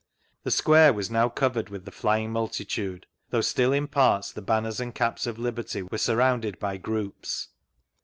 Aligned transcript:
rrhe' 0.43 0.51
square 0.51 0.91
was 0.93 1.11
now 1.11 1.29
covered 1.29 1.69
with 1.69 1.85
the 1.85 1.91
flying 1.91 2.31
multitude; 2.31 3.05
though 3.29 3.39
still 3.39 3.71
in 3.71 3.87
parts 3.87 4.31
the 4.31 4.41
banners 4.41 4.79
and 4.79 4.95
caps 4.95 5.27
of 5.27 5.37
liberty 5.37 5.83
were 5.83 5.97
surrounded 5.99 6.57
by 6.57 6.75
groups. 6.75 7.49